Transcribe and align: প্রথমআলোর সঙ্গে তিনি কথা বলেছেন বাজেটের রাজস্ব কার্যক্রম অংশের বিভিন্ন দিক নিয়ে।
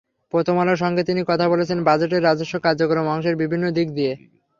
প্রথমআলোর 0.33 0.77
সঙ্গে 0.77 1.01
তিনি 1.03 1.21
কথা 1.27 1.45
বলেছেন 1.49 1.77
বাজেটের 1.83 2.21
রাজস্ব 2.23 2.55
কার্যক্রম 2.59 3.05
অংশের 3.07 3.35
বিভিন্ন 3.41 3.65
দিক 3.71 3.87
নিয়ে। 3.89 4.13